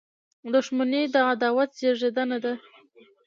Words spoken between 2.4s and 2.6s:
ده.